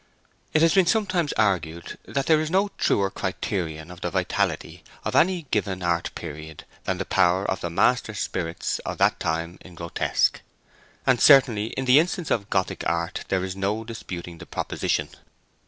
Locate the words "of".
3.91-4.01, 5.05-5.15, 7.45-7.61, 8.79-8.97, 12.31-12.49